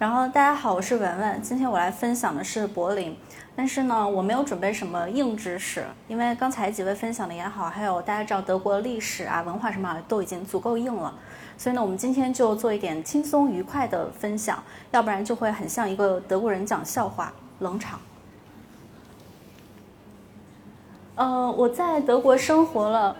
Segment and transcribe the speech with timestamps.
[0.00, 3.14] 然后大家好，我是文文，今天我来分享的是柏林，
[3.54, 11.12] 但是呢，我没有准备什么硬知识，因为刚才几位分享的也好，还有大家知道德国历史啊、文化什么都已经足够硬了，
[11.58, 18.00] 所以呢，我们今天就做一点轻松愉快的分享，要不然就会很像一个德国人讲笑话，冷场。
[21.16, 23.14] 呃，我在德国生活了，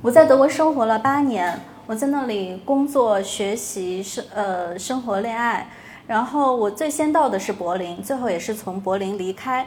[0.00, 1.58] 我在德国生活了八年，
[1.88, 5.66] 我在那里工作、学习、生呃生活、恋爱。
[6.12, 9.66] 然后我最先到的是柏林，最后也是从柏林离开。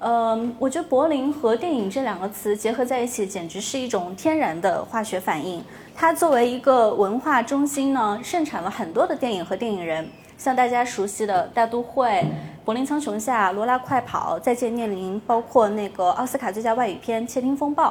[0.00, 5.64] 嗯，我觉得柏林和电影这两个词结合在一起，简直是一种天然的化学反应。
[5.96, 10.06] 它作为一个文化中心呢，盛产了很多的电影和电影人，
[10.36, 12.22] 像大家熟悉的大都会、
[12.66, 17.88] 柏林苍穹下、罗拉快跑、再见聂宁，包括那个奥斯卡最佳外语片《窃听风暴》。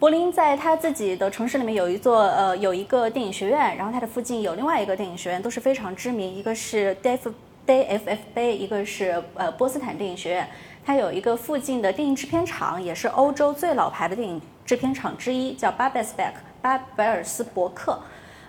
[0.00, 7.30] 柏林在它自己的城市里面有一座呃有一个电影学院，然后它的附近有另外一个电影学院，都是非常知名，一个是 DF
[7.66, 10.48] DFFB，一个是呃波斯坦电影学院。
[10.86, 18.00] 它有一个附近的电影制片厂，也是欧洲最老牌的电影制片厂之一，叫巴贝斯伯克巴贝尔斯伯克。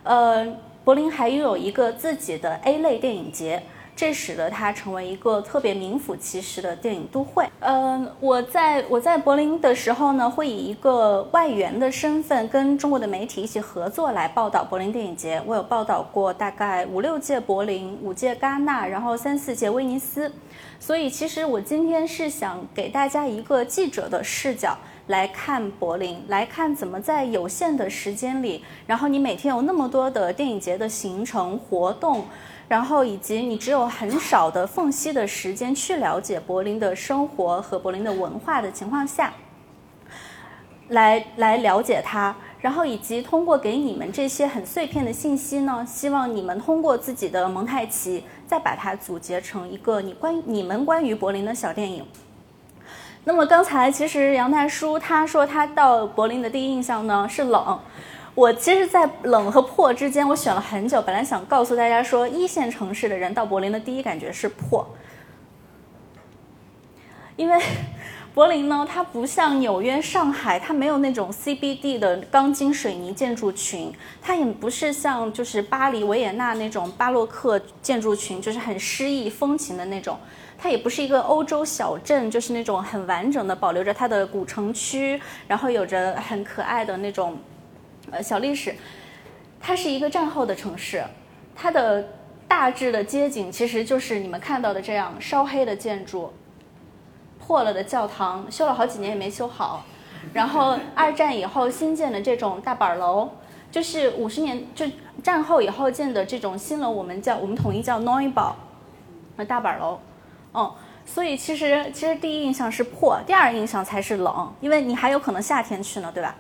[0.04, 0.48] 呃，
[0.86, 3.62] 柏林还拥有一个自己的 A 类电影节。
[4.02, 7.48] 这使得它成为一个特别名副其实的电影都会。
[7.60, 15.40] 嗯，我在我在柏林的时候呢，会以一个外援的身份跟中国的媒体一起合作来报道柏林电影节。
[15.46, 20.32] 我有报道过大概五六届柏林，五届戛纳，然后三四届威尼斯。
[20.80, 32.26] 所以其实我今天是想给大家一个记者的视角来看柏林，来看怎么在有限的时间里，然后你每天有那么多的电影节的行程活动。
[32.72, 39.34] 然后以及你只有很少的缝隙的时间去了解柏林的生活和柏林的文化的情况下，
[40.88, 42.34] 来来了解它。
[42.62, 52.06] 然后以及通过给你们这些很碎片的信息呢，希望你们通过自己的蒙太奇，再把它组结成一个你关你们关于柏林的小电影。
[53.26, 57.78] 那么刚才其实杨大叔他说他到柏林的第一印象呢是冷。
[58.42, 61.00] 我其实，在冷和破之间，我选了很久。
[61.00, 64.84] 本来想告诉大家说，一线城市的人到柏林的第一感觉是破，
[67.36, 67.56] 因为
[68.34, 80.18] 柏林呢，它不像纽约、上海，它没有那种 CBD 的钢筋水泥建筑群，它也不是像就是巴黎维也纳那种巴洛克建筑群，就是很诗意风情的那种。
[80.58, 87.38] 它也不是一个欧洲小镇，就是那种很完整的保留着它的古城区，然后有着很可爱的那种。
[88.12, 88.76] 呃，小历史，
[89.60, 91.04] 它是一个战后的城市，
[91.56, 92.10] 它的
[92.48, 96.34] 大致的街景其实就是你们看到的这样烧黑的建筑，
[97.40, 99.86] 破了的教堂，修了好几年也没修好，
[100.34, 103.30] 然后二战以后新建的这种大板楼，
[103.72, 104.86] 就是五十年就
[105.24, 108.54] 战后以后建的这种新楼，我们叫我们统一叫 Neubau，
[109.38, 110.00] 呃大板楼，
[110.54, 110.70] 嗯，
[111.06, 116.36] 所以其实其实第一印象是破，第二印象才是冷，因为你还有可能夏天去呢，对吧？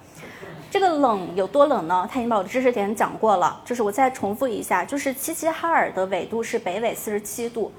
[0.71, 2.07] 这个冷有多冷呢？
[2.09, 7.69] 他已经把我的知识点讲过了，就是我再重复一下，就是齐齐哈尔的纬度是北纬四十七度，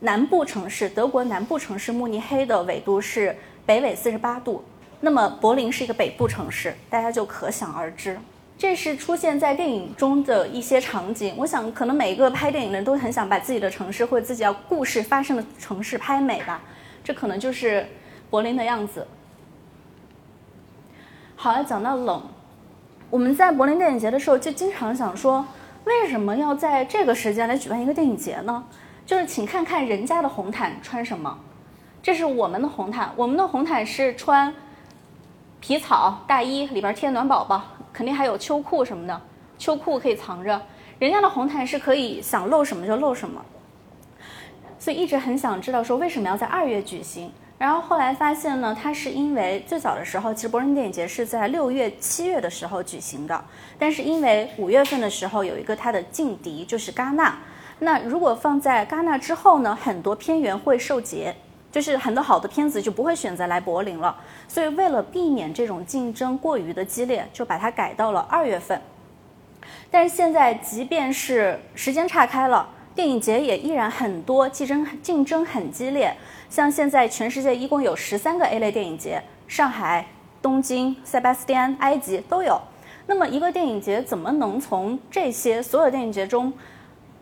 [0.00, 3.34] 南部城市德国南部城市慕尼黑的纬度是
[3.64, 4.62] 北纬四十八度，
[5.00, 8.18] 那么柏林是一个北部城市，大家就可想而知。
[8.58, 16.60] 这是出现在电影中的一些场景，我想可能每一个拍电影的人都很想把自己的城市或者自己要故事发生的城市拍美吧，
[17.02, 17.86] 这可能就是
[18.28, 19.06] 柏林的样子。
[21.44, 22.22] 好，讲到冷，
[23.10, 25.46] 我们在柏林电影节的时候就经常想说，
[25.84, 28.64] 为什么要在这个时间来举办一个电影节呢？
[29.04, 31.38] 就是请看看人家的红毯穿什么，
[32.02, 34.54] 这是我们的红毯，我们的红毯是穿
[35.60, 37.62] 皮草大衣，里边贴暖宝宝，
[37.92, 39.20] 肯定还有秋裤什么的，
[39.58, 40.62] 秋裤可以藏着。
[40.98, 43.44] 人家的红毯是可以想露什么就露什么，
[44.78, 47.30] 所以一直很想知道说为什么要在二月举行。
[47.56, 53.44] 然后后来发现呢，它是因为最早的时候，其实柏林电影节是在六月、七月的时候举行的，
[53.78, 57.38] 但是因为五月份的时候有一个它的劲敌就是戛纳，
[57.78, 61.34] 那如果放在戛纳之后呢，很多片源会受劫，
[61.70, 64.14] 就是很多好的片子就不会选择来柏林了，
[64.48, 68.78] 所以为了避免这种竞争过于的激烈，就把它改到了二月份。
[69.90, 72.68] 但是现在即便是时间岔开了。
[72.94, 76.16] 电影节也依然很多，竞争竞争很激烈。
[76.48, 80.06] 像现在全世界一共有十三个 A 类电影节，上海、
[80.40, 82.60] 东京、塞巴斯蒂安、埃及都有。
[83.06, 86.52] 那么一个电影节怎么能从这些所有电影节中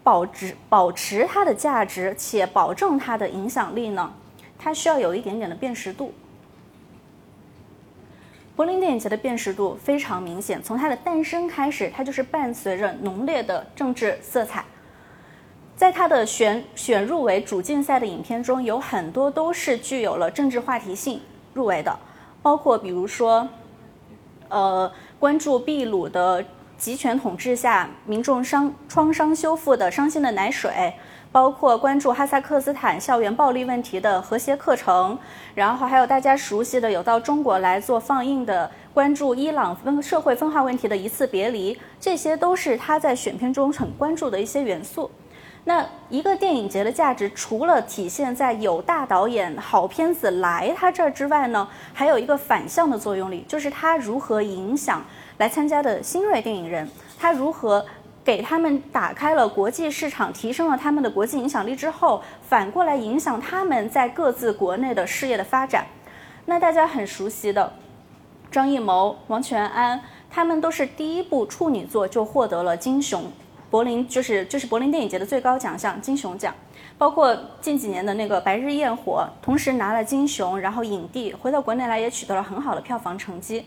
[0.03, 4.13] 保持保持它的价值，且保证它的影响力呢？
[4.59, 6.13] 它需要有一点点的辨识度。
[8.55, 14.63] 柏林电影节的辨识度非常明显，从它的诞生开始，它就是伴随着浓烈的政治色彩。
[15.83, 21.21] 在他的选选入围主竞赛的影片中，有很多都是具有了政治话题性
[21.55, 21.99] 入围的，
[22.41, 23.49] 包括比如说，
[24.49, 24.89] 呃，
[25.19, 26.45] 关注秘鲁的
[26.79, 30.71] 集权统治下民众伤创伤修复的《伤心的奶水》。
[31.33, 35.19] 包括关注哈萨克斯坦校园暴力问题的和谐课程，
[35.55, 45.11] 然后还有大家熟悉的有到中国来做放映的关注伊朗分社会分化问题的一次别离，这些都是他在选片中很关注的一些元素。
[45.65, 55.05] 那一个电影节的价值，除了体现在有大导演、好片子来他这儿之外呢，还有一个反向的作用力，就是他如何影响
[55.39, 56.89] 来参加的新锐电影人，
[57.19, 57.85] 他如何。
[58.25, 65.85] 给他们打开了国际市场，提升了他们的国际影响力之后，反过来影响他们在各自国内的事业的发展。
[66.45, 67.73] 那大家很熟悉的
[68.49, 70.01] 张艺谋、王全安，
[70.31, 73.25] 他们都是第一部处女作就获得了金熊，
[73.73, 76.55] 柏林就是就是柏林电影节的最高奖项金熊奖。
[76.99, 83.65] 包括近几年的那个《白日焰火》，同时拿了金熊，然后影帝，回到国内来也取得了很好的票房成绩。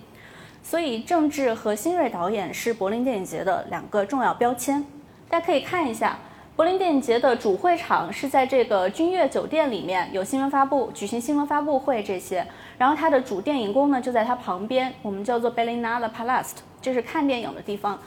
[0.62, 4.86] 所以，政治和新锐导演是柏林电影节的两个重要标签。
[5.28, 6.20] 大家可以看一下，
[6.56, 12.46] 柏林电影节的主会场是在这个君悦酒店里面，有新闻发布、举行新闻发布会这些。
[12.78, 18.00] 然后它的主电影宫呢就在它旁边，我们叫做 Berlinale Palast，就是看电影的地方。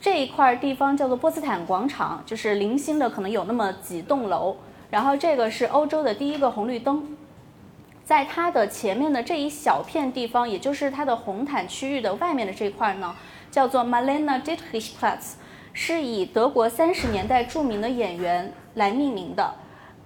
[0.00, 4.56] 这一块地方叫做波茨坦广场，就是零星的可能有那么几栋楼。
[4.90, 7.16] 然后这个是欧洲的第一个红绿灯。
[8.02, 13.14] 在它的前面的这一小片地方，也就是它的红毯区域的外面的这块呢，
[13.52, 15.34] 叫做 Malena Dietrichplatz，
[15.72, 19.54] 是以德国三十年代著名的演员来命名的。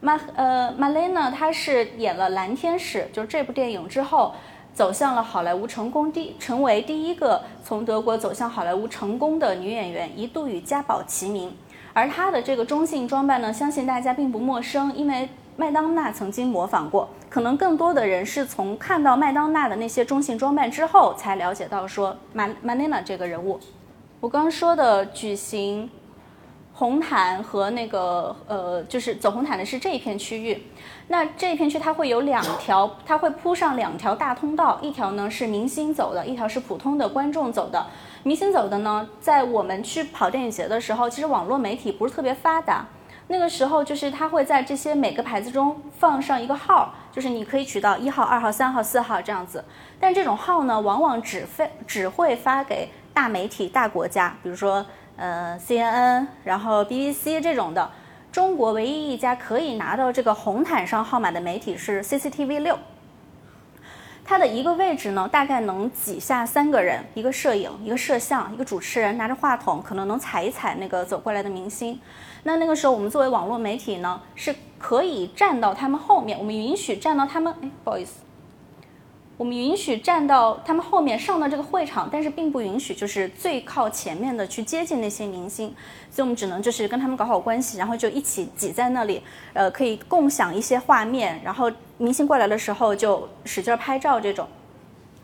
[0.01, 4.35] 马呃 Malena 她是演了《蓝天使》，就是这部电影之后，
[4.75, 11.55] 走向了好莱坞成功第成为第一个从德国走向好莱坞成功的女演员，一度与嘉宝齐名。
[11.93, 15.29] 而她的这个中性装扮呢，相信大家并不陌生，因为。
[15.57, 23.61] 麦当娜曾经模仿过，可能更多的人是从看到麦当娜的那些中性装扮之后，才了解到说马马丽娜这个人物。
[24.19, 25.89] 我刚说的举行
[26.73, 30.61] 红毯和那个呃，就是走红毯的是这一片区域。
[31.09, 37.87] 那这一片区它会有两条，它会铺上两条大通道，一条呢是明星走的，一条是普通的观众走的。
[38.23, 42.87] 明星走的呢，在我们去跑电影节的时候，其实网络媒体不是特别发达。
[43.29, 49.63] 那个时候，就是他会在这些每个牌子中放上一个号，就是你可以取到一号、二号、三号、四号这样子。
[50.01, 54.85] 但这种号呢，往往只发只会发给大媒体、大国家，比如说
[55.17, 57.91] 呃 CNN，然后 BBC 这种的。
[58.35, 62.77] 中国唯一一家可以拿到这个红毯上号码的媒体是 CCTV 六。
[64.25, 72.01] 它的一个位置呢，大概能挤下三个人：一个摄影、一个摄像、一个主持人拿着话筒，可能能踩一踩那个走过来的明星。
[72.43, 78.15] 那那个时候，我们作为网络媒体呢，是可以站到他们后面，我们允许站到他们，哎，不好意思，
[79.37, 85.75] 我们允许站到他们后面上到这个会场，但是并不允许就是最靠前面的去接近那些明星，
[86.11, 89.21] 所以我们只能就是跟他们搞好关系，然后就一起挤在那里，
[89.53, 94.47] 呃，可以共享一些画面，然后明星过来的时候就使劲拍照这种。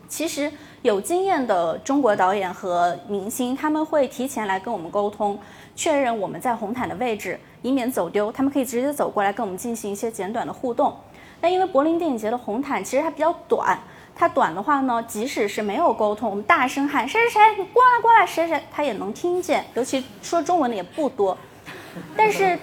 [0.09, 5.39] 其实有经验的中国导演和明星，他们会提前来跟我们沟通。
[5.73, 8.29] 确认我们在红毯的位置，以免走丢。
[8.29, 10.93] 他们可以直接走过来跟我们进行一些简短的互动。
[11.39, 13.79] 那因为柏林电影节的红毯其实它比较短，
[14.15, 19.65] 它短的话呢，即使是没有沟通，我们大声喊谁谁谁，你过来过来，谁谁，他也能听见。
[19.73, 21.37] 尤其说中文的也不多。
[22.15, 22.57] 但是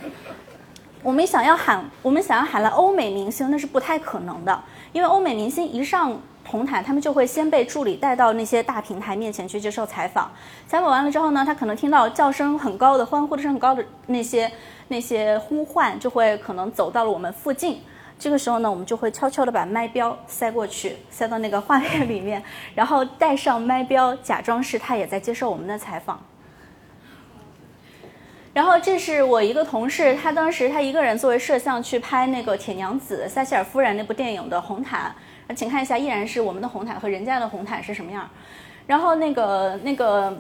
[1.03, 4.63] 我们想要喊，我们想要喊来欧美明星，那是不太可能的，
[4.93, 6.21] 因为欧美明星一上。
[6.51, 10.33] 红毯，他们就会先被助理带到那些大平台面前去接受采访。
[10.67, 14.51] 采访完了之后呢，他可能听到叫声很高的、欢呼声很高的那些
[14.89, 17.83] 那些呼唤，就会可能走到了我们附近。
[18.19, 22.43] 这个时候呢，我们就会悄悄地把麦标塞过去，塞到那个画面里面，
[22.75, 26.21] 然后带上麦标，假装是他也在接受我们的采访。
[28.53, 35.15] 然后这是我一个同事，他当时他一个人作为摄像去拍那个《铁娘子》撒切尔夫人那部电影的红毯。
[35.55, 38.29] 请看一下，依然是我们的红毯和人家的红毯是什么样。
[38.87, 40.37] 然后那个那个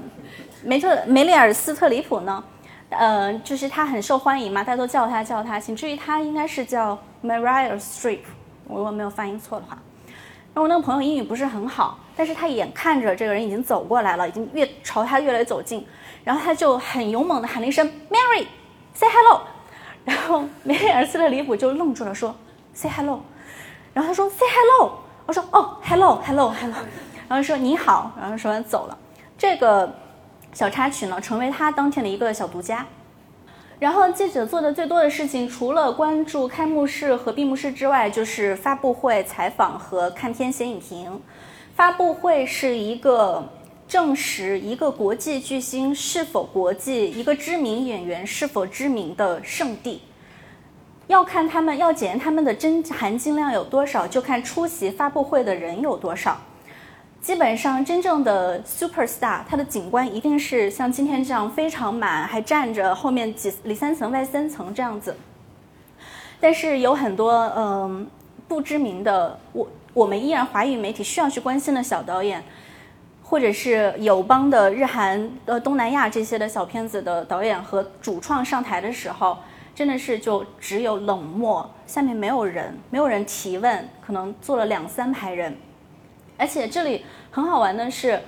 [0.64, 2.42] 梅特梅里尔斯特里普呢，
[2.90, 8.20] 呃，就是他很受欢迎嘛，大家都叫他叫他，请注意他应该是叫 Maria Streep，
[8.66, 9.78] 我如果没有发音错的话。
[10.54, 15.86] 那我那个朋友英语不是很好，但是他眼看着这个人已经走过来了，已经越朝他越来越走近，
[16.24, 19.42] 然后他就很勇猛的喊了一声 Mary，say hello。
[20.04, 22.34] 然后梅里尔斯特里普就愣住了，说
[22.72, 23.20] say hello。
[23.94, 24.92] 然后他说 “Say hello”，
[25.26, 26.76] 我说“哦，hello，hello，hello”，
[27.26, 28.96] 然后说“你好”，然后说完走了。
[29.36, 29.92] 这个
[30.52, 32.86] 小插曲呢，成为他当天的一个小独家。
[33.78, 41.20] 然后记者做的最多的事情，除了关注开幕式和闭幕式之外，就是发布会、采访和看片写影评。
[41.76, 43.48] 发布会是一个
[43.86, 50.02] 证实一个国际巨星是否国际，一个知名演员是否知名的圣地。
[51.06, 56.36] 要看他们，要检验他们的真含金量有多少，就看出席发布会的人有多少。
[57.20, 65.14] 基本上，真正的 super star，他的景观一定是像今天这样非常满，还站着后面几里三层外三层这样子。
[66.40, 68.06] 但是有很多嗯
[68.46, 72.42] 不知名的，我我们依然华语媒体需要去关心的小导演，
[73.22, 79.36] 或者是友邦的日韩呃东南亚这些的小片子的导演和主创上台的时候，
[79.74, 85.54] 真的是就只有冷漠，下面没有人，没有人提问，可能坐了两三排人。
[86.38, 88.18] 而且这里很好玩的是，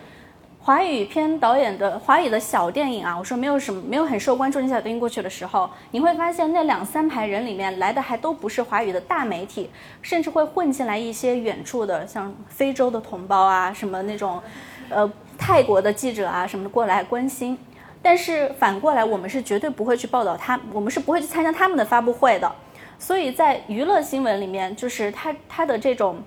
[0.59, 4.61] 华语片导演的华语的小电影啊，我说没有什么没有很受关注。
[4.61, 9.71] 你小电影过去的时候，你会发现那两三排人里面来的还都不是华语的大媒体，
[10.03, 14.43] 甚至会混进来一些远处的，像非洲的同胞啊，什么那种，
[14.91, 17.57] 呃，泰国的记者啊什么的过来关心。
[18.03, 22.53] 但是反过来，我们是绝对不会去报道他，我们是不会去参加他们的发布会的。
[22.99, 26.21] 所以在娱乐新闻里面，就是他他的这种。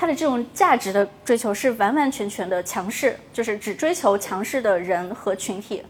[0.00, 5.82] 他的这种价值的追求是完完全全的强势，就是只追求强势的人和群体。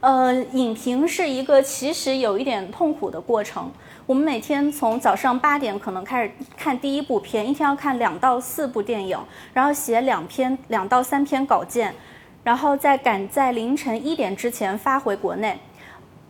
[0.00, 3.70] 呃，影评是一个其实有一点痛苦的过程。
[4.06, 9.16] 我们每天从早上八点可能开始看第一部片，一天要看两到四部电影，
[9.54, 11.94] 然后写两篇两到三篇稿件，
[12.42, 15.56] 然后再赶在凌晨一点之前发回国内。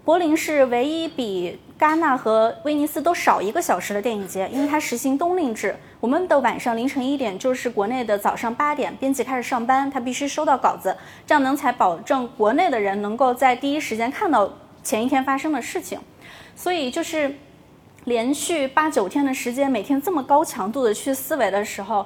[0.04, 5.76] 柏林是唯一比戛纳和威尼斯都少一个小时的电影节，因为它实行冬令制。
[6.00, 16.00] 我们的晚上凌晨一点就是国内的早上八点，编辑开始上班，他必须收到稿子，这样能才保证国内的人能够在第一时间看到前一天发生的事情。
[16.56, 17.32] 所以就是
[18.04, 22.04] 连续八九天的时间，每天这么高强度的去思维的时候，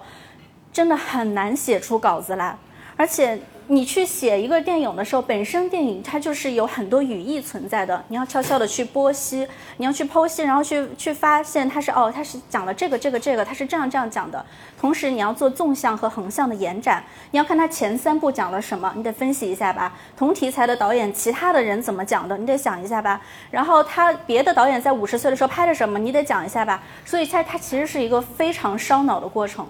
[0.71, 2.59] 真的很难写出稿子来，
[2.99, 3.41] 而且。
[3.69, 9.47] 你去写一个电影的时候，本身电影它就是有很多语义存在的，你要悄悄的去剖析，
[9.79, 14.45] 你要去剖析，然后去去发现它是哦，它是讲了这个这个这个，它是这样这样讲的。
[14.79, 19.93] 同时你要做纵向和横向的延展，你要看它前三部讲了什么，你得分析一下吧。
[20.17, 23.21] 同题材的导演，其他的人怎么讲的，你得想一下吧。
[23.51, 26.81] 然后他别的导演在五十岁的时候拍的什么，你得讲一下吧。
[27.05, 29.67] 所以它它其实是一个非常烧脑的过程。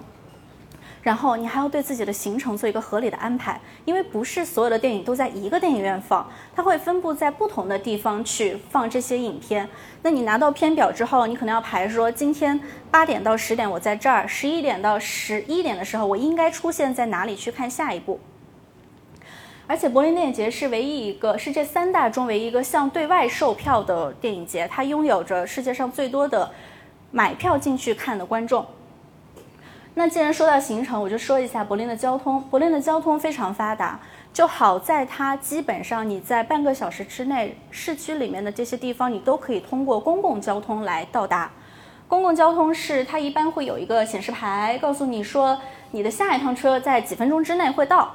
[1.07, 9.69] 然后你还要对自己的行程做一个合理的安排，因为不是所有的电影都在一个电影院放，它会分布在不同的地方去放这些影片。
[10.01, 12.59] 那你拿到片表之后，你可能要排说，今天
[12.91, 18.19] 八点到十点我在这儿，十一点到十一点的时候我应该出现在哪里去看下一部。
[19.65, 26.51] 而且柏林电影节是唯一一个，是这三大中唯一一个向对外售票的电影节，它拥有着世界上最多的
[27.11, 28.65] 买票进去看的观众。
[29.97, 32.39] 那既然说到行程，我就说一下柏林的交通。
[32.51, 33.99] 柏林的交通非常发达，
[34.31, 41.49] 就好在它基本上你在半个小时之内，市区里面的这些地方你都可以通过公共交通来到达。
[42.07, 48.13] 公共交通是它一般会有一个显示牌，告诉你说你的下一趟车在几分钟之内会到。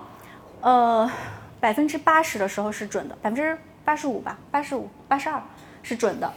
[0.60, 1.10] 呃，
[1.58, 5.42] 百分之八十的时候是准的，百分之八十五吧，八十五、八十二
[5.82, 6.32] 是准的。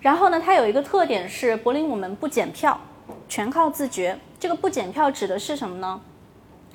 [0.00, 2.80] 然后呢，它有一个特点是柏林我们不检票。
[3.34, 4.16] 全靠自觉。
[4.38, 6.00] 这个不检票指的是什么呢？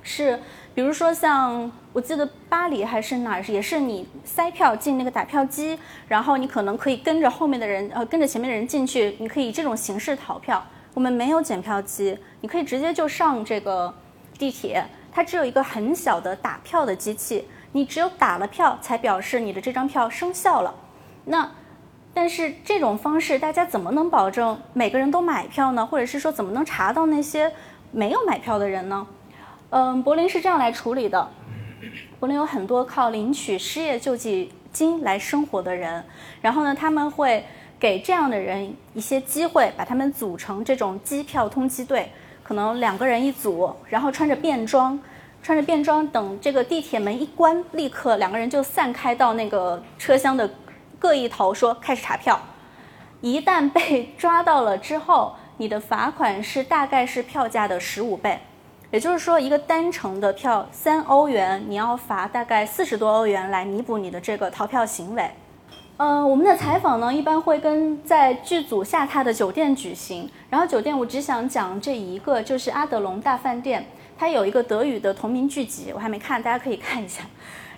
[0.04, 0.38] 是
[0.75, 10.62] 比如说像我记得巴黎还是哪儿，也是你塞票进那个打票机，然后你可能可以跟着后面的人，呃，跟着前面的人进去，你可以以这种形式逃票。
[10.94, 13.94] 我们没有检票机，你可以直接就上这个
[14.38, 20.75] 地铁，它只有一个很小的打票的机器，你只有打了票才表示你的这张票生效了。
[21.24, 21.50] 那
[22.22, 25.86] 但是这种方式，大家怎么能保证每个人都买票呢？
[25.86, 27.50] 或者是说，怎么能查到那些
[27.94, 29.08] 没有买票的人呢？
[29.70, 31.30] 嗯，柏林是这样来处理的。
[32.20, 36.04] 柏林有很多靠领取失业救济金来生活的人，
[36.42, 37.46] 然后呢，他们会
[37.80, 42.12] 给这样的人一些机会，把他们组成这种机票通缉队，
[42.44, 45.00] 可能两个人一组，然后穿着便装，
[45.42, 50.50] 穿着便装，等这个地铁门一关，立刻两个人就散开到那个车厢的。
[51.00, 52.38] 各一头说开始查票，
[53.22, 58.38] 一旦被抓到了之后，你的罚款是大概是票价的十五倍，
[58.91, 65.32] 也就是说一个单程的票三欧元，你要罚大概四十多欧元来弥补你的这个逃票行为。
[65.98, 73.86] 呃，我们的采访呢一般会跟在剧组下榻的酒店举行，然后酒店我只想讲这一个，就是阿德隆大饭店，
[74.18, 77.24] 它有一个德语的同名剧集，我还没看，大家可以看一下。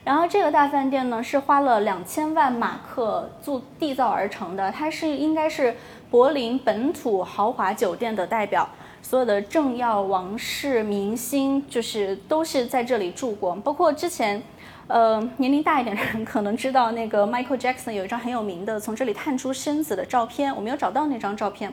[0.03, 5.75] 然后这个大饭店呢是花了两千万马克做缔造而成的，它是应该是
[6.09, 8.67] 柏林本土豪华酒店的代表，
[9.03, 14.41] 所有的政要、王室、明星就是都是在这里住过，包括之前，
[14.87, 21.71] 呃，年龄大一点的人可能知道那个 Michael Jackson 有一张很有名的从这里探出身子的照片，我没有找到那张照片，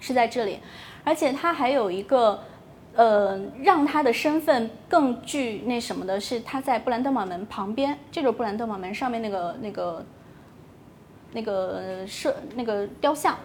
[0.00, 0.58] 是在这里，
[1.04, 2.42] 而且它还有一个。
[2.96, 10.06] 呃，让他的身份更具那什么的是他在布兰登堡门旁边，这就是布兰登堡门上面那个那个
[11.32, 13.36] 那个设那个雕像。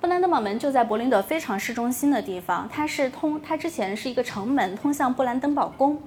[0.00, 6.00] 布兰登堡门就在柏林的非常市中心的地方，它是通，它之前是一个城门，通向布兰登堡宫。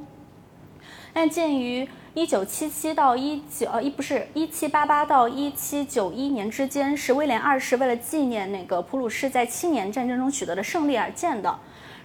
[1.14, 11.60] 但建于一九七七到一九呃一不是一七八八到一七九一年之间，是威廉二世为了纪念那个普鲁士在七年战争中取得的胜利而建的。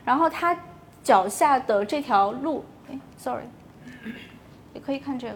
[0.08, 0.56] 然后他
[1.02, 3.44] 脚下的这条路，哎，sorry，
[4.72, 5.34] 也可以看这个。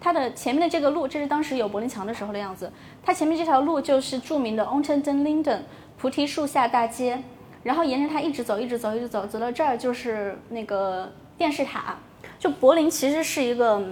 [0.00, 2.70] 它的前面的这个路，这是当时有柏林墙的时候的样子。
[3.02, 5.62] 它前面这条路就是著名的 Unter den Linden
[5.98, 7.20] 菩提树下大街。
[7.64, 11.96] 然后沿着它一直走，一直走，一直走，走到这儿就是那个电视塔。
[12.38, 13.82] 就柏林其实是一个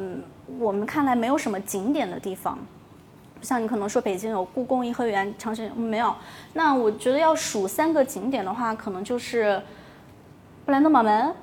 [0.61, 2.57] 我们看来没有什么景点的地方。
[3.43, 6.15] 像你可能说北京有故宫、颐和园、长城，没有。
[6.53, 9.61] 那我觉得要数三个景点的话，可能就是
[10.65, 11.35] 布兰登堡门、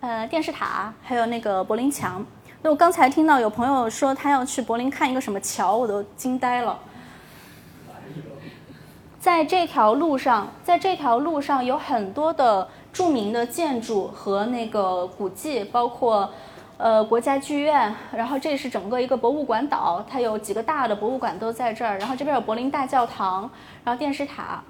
[0.00, 2.24] 呃电视塔，还有那个柏林墙。
[2.62, 6.78] 那我刚才听到有朋友说他要去柏林看一个什么桥，我都惊呆了。
[9.18, 16.30] 在这条路上，在这条路上有很多的著名的建筑和那个古迹，包括。
[16.78, 21.98] 呃，国家剧院，然后这是整个一个博物馆岛，它有几个大的博物馆都在这儿。
[21.98, 23.50] 然后这边有柏林大教堂，
[23.82, 24.62] 然后电视塔，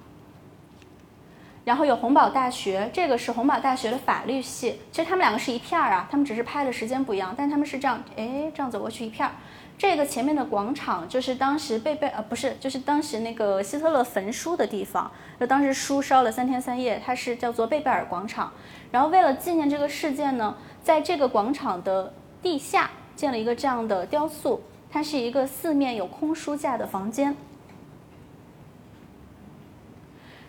[1.67, 4.81] 然后有洪堡大学，这个是洪堡大学的法律系。
[4.91, 9.35] 其实他们两个是一片儿啊，他们只是拍的时间不一样，但他们是这样，哎，这样走过去一片儿。
[9.77, 18.51] 这个前面的广场就是当时贝贝呃不是，就是当时那个希特勒焚书的地方，就当时书烧了三天三夜，它是叫做贝贝尔广场。
[18.91, 20.57] 然后为了纪念这个事件呢。
[20.81, 27.37] 在这个广场的地下建了一个这样的雕塑，它是一个四面有空书架的房间。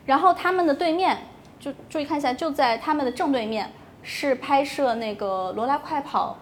[0.06, 1.18] 然后他们的对面，
[1.60, 3.70] 就注意看一下，就在他们的正对面
[4.02, 6.38] 是拍摄那个《罗拉快跑》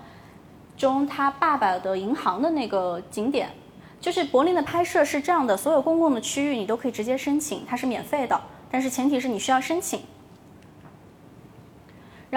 [0.79, 3.49] 中他爸爸的银行的那个景点。
[3.99, 10.01] 就是柏林的拍摄是这样的，所有公共的区域你都可以直接申请，它是免费的，但是前提是你需要申请。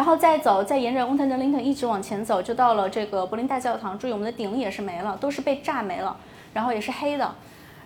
[0.00, 3.98] 然后再走，再沿着 Unterlinden 一直往前走，就到了这个柏林大教堂。
[3.98, 6.16] 注意，我们的顶也是没了，都是被炸没了，
[6.54, 7.34] 然后也是黑的。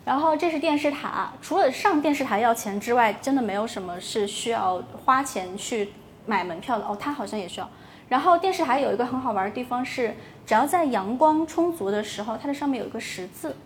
[0.04, 5.92] 然后这是电视塔，除了上电视塔要钱之外，真的没有什么是需要花钱去
[6.24, 6.84] 买门票的。
[6.84, 7.68] 哦，它好像也需要。
[8.08, 10.14] 然后电视塔有一个很好玩的地方是，
[10.46, 13.56] 只要在阳光充足的时候，它的上面有一个十字。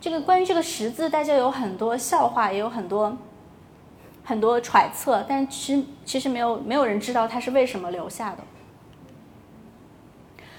[0.00, 3.16] 这个关于这个十字，大家有很多笑话，也有很多。
[4.24, 8.38] 很多揣测，但其实其实没有没有人知道它是为什么留下的。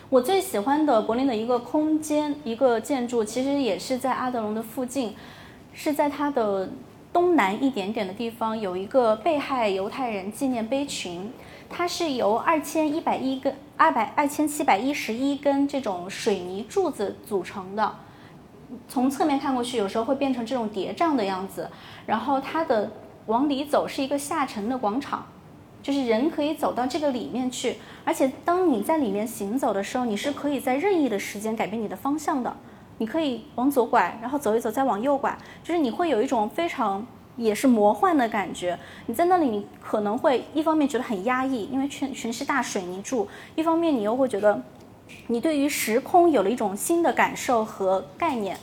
[0.08, 5.16] 我最喜欢的柏林的一个空间，一个建筑，其实也是在阿德隆的附近，
[5.74, 6.70] 是在它的
[7.12, 11.32] 东南一点点的地方，有一个被害犹太人纪念碑群。
[11.68, 17.96] 它是由二千一百一根二百二千七百一十一根这种水泥柱子组成的，
[18.88, 21.68] 从侧面看过去，有时候会变成这种叠嶂的样子。
[22.06, 22.92] 然后它的。
[23.28, 25.26] 往里走是一个下沉的广场，
[25.82, 32.56] 就是人可以走到这个里面去，而且当你在里面行走的时候，你是可以在任意的时间改变你的方向的。
[32.98, 38.80] 你可以往左拐，然后走一走，再往右拐，就是你会有一种非常也是魔幻的感觉。
[39.08, 44.64] 你在那里，你可能会一方面觉得很压抑，因为全全是大水泥柱；一方面你又会觉得，
[45.28, 48.58] 你对于时空有了一种新的感受和概念。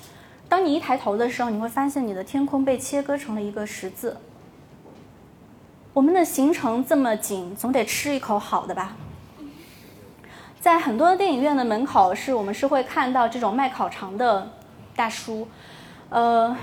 [0.49, 4.17] 当你一抬头的时候，你会发现你的天空被切割成了一个十字。
[5.95, 8.97] 我们的行程这么紧，总得吃一口好的吧。
[10.59, 14.51] 在很多电影院的门口，是我们是会看到这种卖烤肠的
[14.97, 15.47] 大叔。
[16.09, 16.57] 呃，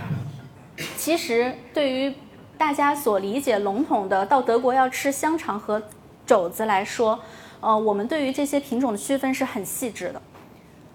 [0.98, 2.16] 其实对于
[2.58, 5.80] 大家所理解笼统的到德国要吃香肠和
[6.26, 7.20] 肘子来说，
[7.60, 10.20] 呃，我们对于这些品种的区分是很细致的。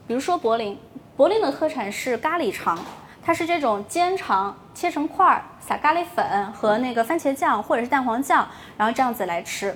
[0.09, 0.77] 比如说柏林，
[1.17, 2.77] 柏林的特产是咖喱肠。
[3.25, 9.75] 它是这种煎肠，切成块儿，撒咖喱粉和那个番茄酱或者是蛋黄酱，然后这样子来吃。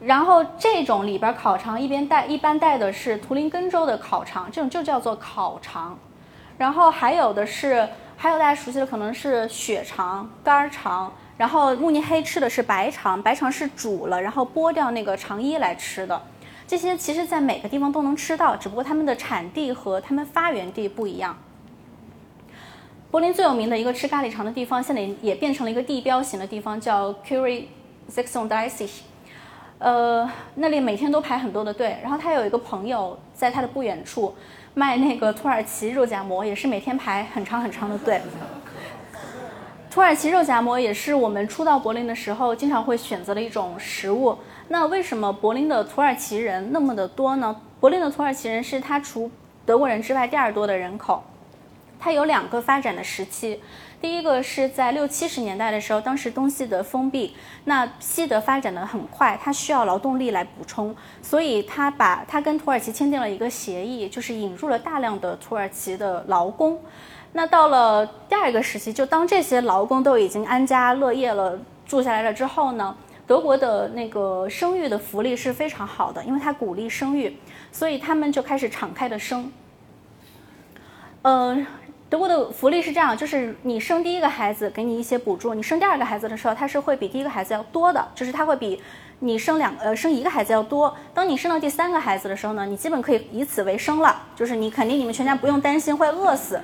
[0.00, 5.98] 然后这种里边烤肠一边带一般带的是图林根州的烤肠，这种就叫做烤肠。
[6.56, 11.12] 然后还有的是，还有大家熟悉的可能是血肠、肝肠。
[11.36, 16.22] 然后慕尼黑吃的是白肠，白肠是煮了然后剥掉那个肠衣来吃的。
[16.72, 21.36] 这些其实在每个地方都能吃到，只不过它们的产地和它们发源地不一样。
[23.10, 27.64] 柏林最有名的一个吃咖喱肠的地方，现在也变成了一个地标型的地方，叫 Curie
[28.10, 28.88] Sexon d i c e
[29.80, 31.98] 呃，那里每天都排很多的队。
[32.02, 34.34] 然后他有一个朋友在他的不远处
[34.72, 38.18] 卖那个土耳其肉夹馍，也是每天排很长很长的队。
[39.92, 44.34] 土耳其肉夹馍也是我们初到柏林的时候经常会选择的一种食物。
[44.68, 47.54] 那为什么柏林的土耳其人那么的多呢？
[47.78, 49.30] 柏林的土耳其人是他除
[49.66, 51.22] 德国人之外第二多的人口。
[52.00, 53.60] 它有两个发展的时期，
[54.00, 66.80] 第一个是在六七十年代的时候，当时东西德封闭，那西德发展的很快，它需要劳动力来补充，所以他把他跟土耳其签订了一个协议，就是引入了大量的土耳其的劳工。
[67.32, 77.36] 那到了第二个时期，就当这些劳工都已经安家乐业了，住下来了之后呢，德国的那个生育的福利是非常好的，因为它鼓励生育，
[77.70, 79.52] 所以他们就开始敞开的生。
[81.22, 81.66] 嗯。
[82.12, 88.78] 德国的福利是这样，就是你生第一个孩子给你一些补助，你生第二个孩子的时候，它是会比第一个孩子要多的，就是它会比
[89.20, 90.94] 你生两呃生一个孩子要多。
[91.14, 96.60] 当你生到第三个孩子的时候呢，你基本可以以此为生了，就是你肯定你们全家不用担心会饿死。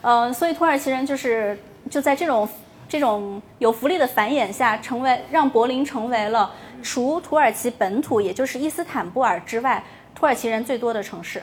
[0.00, 1.58] 呃，所以土耳其人就是
[1.90, 2.48] 就在这种
[2.88, 6.50] 这种有福利的繁衍下，成为让柏林成为了
[6.82, 9.82] 除土耳其本土也就是伊斯坦布尔之外，
[10.14, 11.42] 土耳其人最多的城市。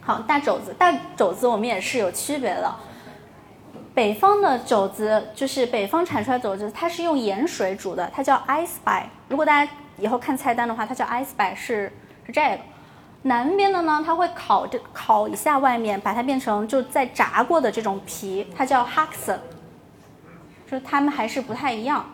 [0.00, 2.74] 好，大肘子，大肘子我们也是有区别的。
[3.94, 9.02] 北方的肘子就是北方产出来肘子，它是用盐水煮的，它叫 ice by。
[9.28, 11.92] 如果大家以后看菜单的话，它叫 ice by 是
[12.24, 12.58] 是这个。
[13.22, 19.36] 南边的呢，它会烤这烤一下外面，把它变成就在炸过的这种皮，它叫 hax。
[20.70, 22.04] 就它们还是不太一样。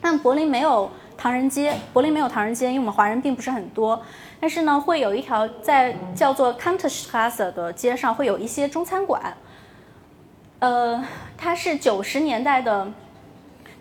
[0.00, 4.00] 但柏林没有唐人街，柏林没有唐人街，因为我们华人并不是很多。
[4.40, 9.36] 但是呢，会有一条在叫做 Kanterstrasse 的街上会有一些中餐馆，
[10.60, 11.04] 呃，
[11.36, 12.90] 它是九十年代的，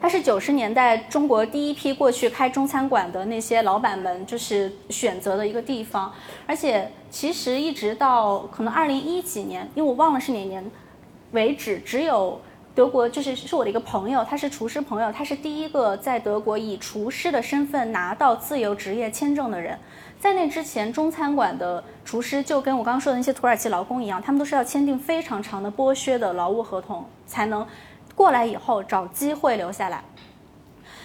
[0.01, 6.11] 它是九十年代中国第一批过去开中餐馆的那些老板们就是选择的一个地方，
[6.47, 10.63] 而且其实一直到可能二零一几年，因为我忘了是哪年
[11.31, 12.39] 为止，只有
[12.73, 19.77] 德国就是是我的一个朋友，他是厨师朋友，他是第一个在德国以厨师的身份拿到自由职业签证的人。
[20.17, 27.65] 在那之前，中餐馆的厨师就跟我刚刚说的那些土耳其劳工一样，他们都是要签订非常长的剥削的劳务合同，才能
[28.19, 30.03] 过来以后找机会留下来。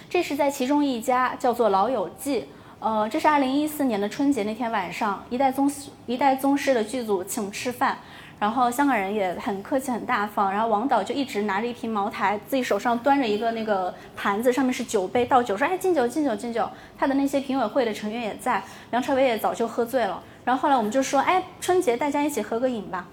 [0.09, 2.49] 这是在其中一家叫做老友记，
[2.79, 7.97] 呃，这是二零一四年的春节那天晚上，一代宗师一代宗师的剧组请吃饭。
[8.37, 16.69] 然后香港人也很客气很大方，然后王导就一直拿着一瓶茅台，自己手上端着一个那个盘子，上面是酒杯倒酒，说哎敬酒敬酒敬酒。
[16.97, 20.21] 他的那些评委会的成员也在，梁朝伟也早就喝醉了。
[20.43, 23.07] 然后后来我们就说哎春节大家一起合个影吧。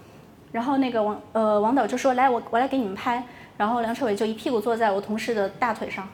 [0.51, 3.23] 然后那个王呃王导就说来我我来给你们拍。
[3.57, 6.07] 然后梁朝伟就一屁股坐在我同事的大腿上。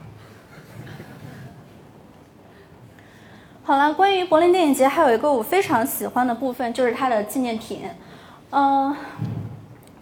[3.64, 7.82] 好了，关于柏林电影节还有一个我非常喜欢的部分，就是它的纪念品。
[8.50, 8.96] 嗯，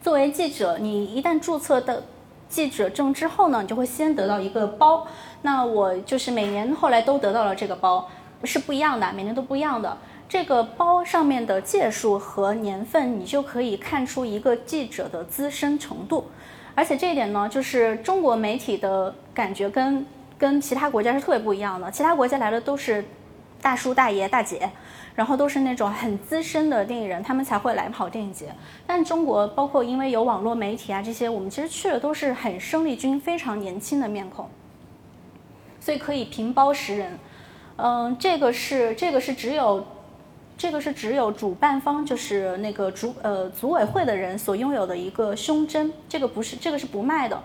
[0.01, 2.05] 作为记者，你一旦注册的
[2.47, 5.05] 记者证之后呢，你就会先得到一个包。
[5.41, 8.09] 那我就是每年后来都得到了这个包，
[8.45, 9.97] 是不一样的，每年都不一样的。
[10.29, 16.27] 这个包上面的届数和年份，你就可以看出一个记者的资深程度。
[16.77, 20.05] 而且这一点呢，就是中国媒体的感觉跟
[20.37, 21.89] 跟其他国家是特别不一样的。
[21.89, 23.03] 其他国家来的都是
[23.59, 24.69] 大叔、大爷、大姐。
[25.15, 28.53] 然后都是那种很资深的电影人，他们才会来跑电影节。
[28.85, 34.47] 但中国包括因为有网络媒体啊这些，我们其实去的都是很生力军、非常年轻的面孔，
[35.79, 37.17] 所以可以平包十人。
[37.77, 39.83] 嗯，这个是这个是只有，
[40.57, 47.41] 这个是只有主办方就是那个主呃组委会的人所拥有的一个胸针，这个不是这个是不卖的。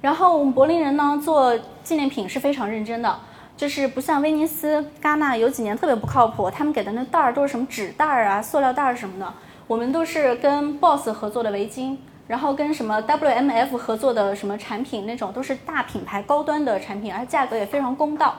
[0.00, 3.18] 然后我们柏林人呢做纪念品是非常认真的。
[3.54, 9.32] 就是不像威尼斯、戛纳有几年特别不靠谱，他们给的那袋儿都是什么纸袋儿啊、塑料袋儿什么的。
[9.68, 18.34] 我们都是跟 BOSS 合作的围巾，然后跟什么 WMF 合作的什么产品，那种都是大品牌、高端的产品，而价格也非常公道。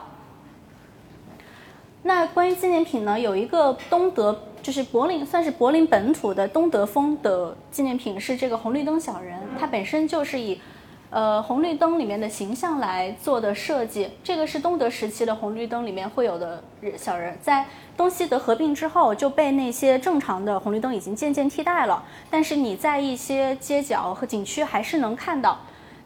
[2.04, 10.60] 那关于纪念品呢，有一个东德，就是柏林，算是柏林本土的东德风的纪念品，是这个红绿灯小人，它本身就是以。
[11.10, 16.60] 呃，红绿灯里面的形象来做的设计，这个是东德时期的红绿灯里面会有的
[16.96, 17.64] 小人，在
[17.96, 22.02] 东西德合并之后就被那些正常的红绿灯已经渐渐替代了。
[22.28, 25.60] 但是你在一些街角和景区还是能看到。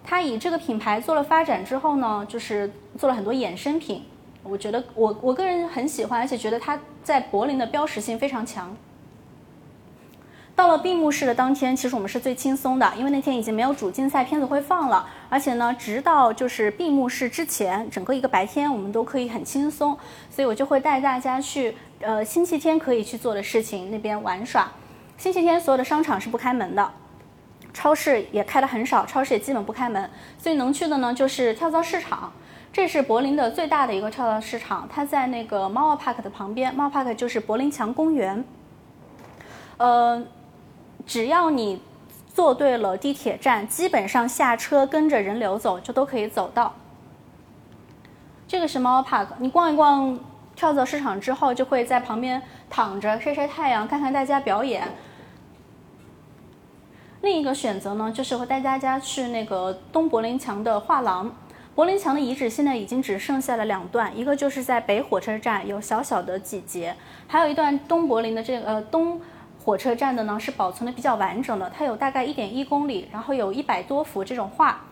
[0.04, 4.04] 它以这个品牌做了发展之后呢，就是做了很多衍生品，
[4.42, 8.74] 我觉得我我个人很喜欢，而且觉得它在柏林的标识性非常强。
[10.57, 19.96] 到了闭幕式的当天，其实我们是最轻松的，因为那天已经没有主竞赛片子会放了，而且呢，直到就是闭幕式之前，整个一个白天我们都可以很轻松，
[20.29, 24.68] 所以我就会带大家去呃星期天可以去做的事情那边玩耍。
[25.16, 26.90] 星期天所有的商场是不开门的，
[27.72, 32.33] 超市也开的很少，超市也基本不开门，所以能去的呢就是跳蚤市场。
[32.72, 38.44] 这是柏林的最大的一个跳蚤市场，它在那个 m a u e Park 的旁边 m a u e Park 就是柏林墙公园。
[39.78, 40.22] 呃，
[41.07, 41.83] 只要你
[42.33, 46.74] 坐对了地铁站，基本上下车跟着人流走就都可以走到。
[48.46, 50.18] 这个是 m a u e Park，你逛一逛
[50.54, 54.87] 跳蚤市场之后，就会在旁边躺着晒晒太阳，看看大家表演。
[57.22, 61.35] 另一个选择呢，就是会带大家去那个东柏林墙的画廊。
[61.78, 66.92] 柏林墙的遗址现在已经只剩下了两段，一个就是在北火车站有小小的几节，
[67.28, 69.20] 还有一段东柏林的这个呃东
[69.64, 74.86] 火车站的呢是保存的比较完整的，它有大概一点一公里，然后有一百多幅这种画，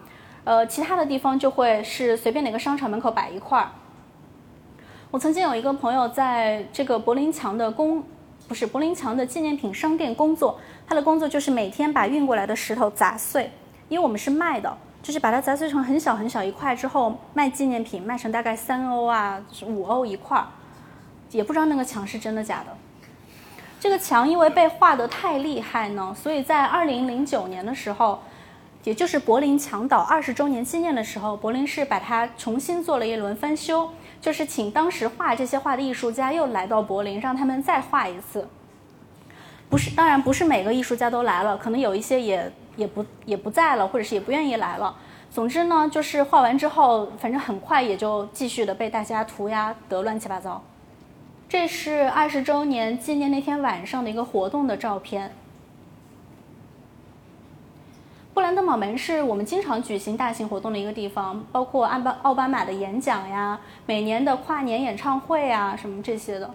[0.44, 3.68] 呃，其他的地方就会是随便哪个商场门口摆一块儿。
[5.10, 8.00] 我曾经有一个朋友在这个柏林墙的工，
[8.46, 13.50] 不是柏林墙的纪念品商店工作，他的工作就是每天把运过来的石头砸碎，
[13.88, 14.78] 因为我们是卖的。
[15.06, 20.48] 就是把它砸碎成很小很小一块之后卖纪念品，卖成大概三欧啊是五欧一块儿，
[21.30, 22.76] 也不知道那个墙是真的假的。
[23.78, 28.20] 这个墙因为被画得太厉害呢，所以在二零零九年的时候，
[28.82, 33.88] 也就是柏林墙倒二十周年纪念的时候，柏林市把它重新做了一轮翻修，
[34.20, 38.48] 就是请当时画这些画的艺术家又来到柏林，让他们再画一次。
[39.70, 42.52] 不是，当然不是每个艺术家都来了，可能有一些也。
[42.76, 44.96] 也不也不在了，或者是也不愿意来了。
[45.30, 50.62] 总之呢，就是画完之后，反正很快也就继续的被大家涂鸦得乱七八糟。
[51.48, 55.34] 这是二十周年纪念那天晚上的一个活动的照片。
[58.34, 66.54] 布兰登堡门是我们经常举行大型活动的一个地方，包括安巴奥巴马的演讲呀，每年的跨年演唱会啊，什么这些的。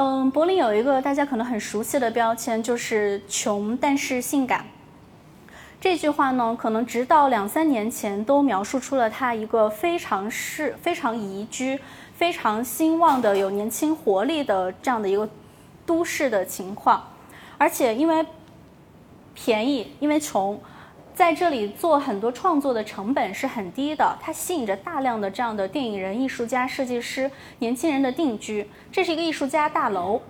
[0.00, 4.64] 嗯，柏林有一个大家可能很熟悉的标签，就是穷但是性感。
[5.80, 11.76] 这句话呢，可能直到两三年前都描述出了它一个非常是非常宜居、
[12.14, 15.28] 非常兴旺的、有年轻活力的这样的一个
[15.84, 17.02] 都市的情况。
[17.58, 18.24] 而且因为
[19.34, 20.56] 便宜，因为穷。
[21.18, 27.28] 在这里做很多创作的成本是很低的，它吸引着大量的这样的电影人、艺术家、设计师、
[27.58, 28.64] 年轻人的定居。
[28.92, 30.20] 这是一个艺术家大楼，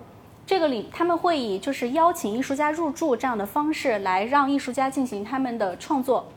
[0.47, 6.27] 这个里他们会以就是邀请艺术家入住这样的方式来让艺术家进行他们的创作。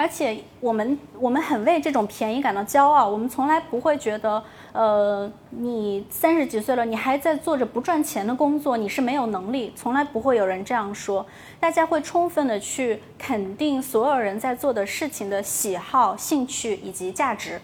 [0.00, 4.42] 而且我们我们很为这种便宜感到骄傲，我们从来不会觉得。
[4.72, 9.74] 呃，你三十几岁了，你还在做着不赚钱的工作，你是没有能力。
[9.76, 11.26] 从来不会有人这样说，
[11.58, 17.60] 大家会充分的去肯定所有人在做的事情的喜好、兴趣以及价值。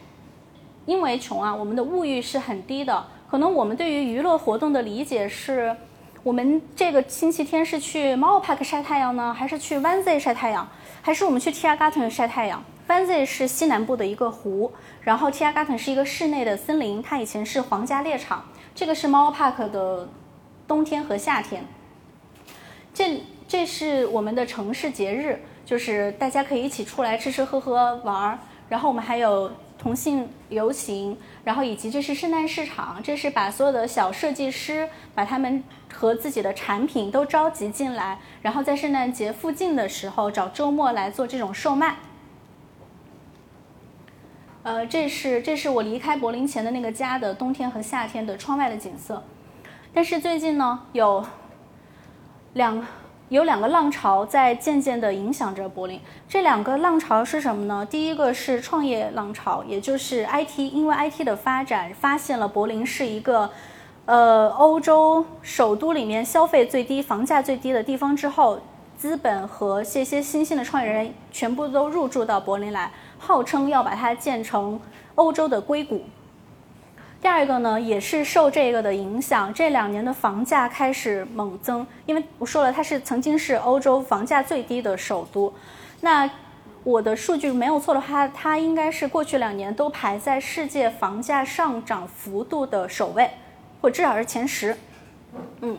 [0.84, 3.06] 因为穷啊，我们的物欲是很低的。
[3.30, 5.74] 可能我们对于娱乐活动的理解是，
[6.22, 10.68] 我们这个星期天是去 Mall Park 晒太阳呢，还是去 One Z 晒太阳，
[11.06, 18.44] 还是我们去 Tiergarten 晒太阳？，FANS 是西南部的一个湖，然后 Tiergarten 是一个室内的森林，它以前是皇家猎场。
[18.74, 20.08] 这个是 Mall Park 的
[20.66, 21.64] 冬天和夏天。
[22.92, 28.36] 这这是我们的城市节日，就是大家可以一起出来吃吃喝喝玩儿。
[28.68, 35.62] 然后我们还有同性游行，然后以及这是圣诞市场，这是把所有的小设计师把他们
[35.96, 41.96] 和自己的产品都召集进来，然后在圣诞节附近的时候找周末来做这种售卖。
[44.62, 49.22] 呃，这是这是我离开柏林前的那个家的冬天和夏天的窗外的景色，
[49.94, 51.24] 但是最近呢，有
[52.52, 52.86] 两
[53.28, 56.00] 有两个浪潮在渐渐地影响着柏林。
[56.28, 57.86] 这两个浪潮是什么呢？
[57.88, 63.50] 第一个是创业浪潮，也就是 IT，因为 IT 的发展，发现了柏林是一个
[64.06, 68.58] 呃欧洲首都里面消费最低、房价最低的地方之后，
[68.96, 72.90] 资本和这些新兴的创业人全部都入驻到柏林来。
[73.18, 74.80] 号称要把它建成
[75.16, 76.04] 欧洲的硅谷。
[77.20, 81.84] 第二个呢，也是受这个的影响，这两年的房价开始猛增。
[82.04, 85.52] 因为我说了，它是曾经是欧洲房价最低的首都。
[86.02, 86.30] 那
[86.84, 93.28] 我的数据没有错的话，它应该是过去两年都排在世界房价上涨幅度的首位，
[93.86, 94.76] 或至少是前十。
[95.60, 95.78] 嗯，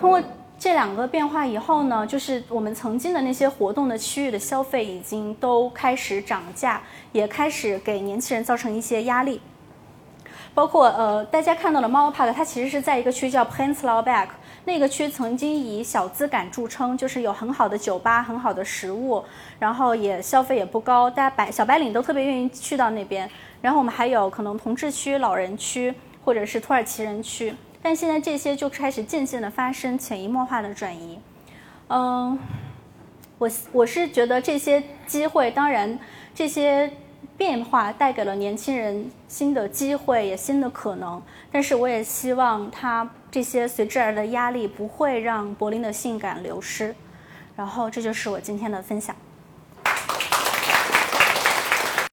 [0.00, 0.20] 通过
[0.58, 9.40] 这两个变化以后呢，就是我们曾经的那些活动的区域的消费已经都开始涨价，也开始给年轻人造成一些压力。
[10.52, 19.22] 包括呃，大家看到的猫 park，它其实是在一个区叫 p e n s l a w b a c k 那个区曾经以小资感著称，就是有很好的酒吧、很好的食物，
[19.60, 23.30] 然后也消费也不高，大家白小白领都特别愿意去到那边。
[23.62, 27.54] 然后我们还有可能同志区、老人区，或者是土耳其人区。
[27.82, 31.18] 但现在这些就开始渐渐的发生潜移默化的转移。
[31.88, 32.38] 嗯，
[33.38, 35.98] 我我是觉得这些机会，当然
[36.34, 36.90] 这些。
[37.36, 41.22] 变化带给了年轻人新的机会，也新的可能。
[41.52, 46.92] 但是，我也希望他这些随之而来的压力不会让柏林的性感流失。
[47.54, 49.14] 然后，这就是我今天的分享。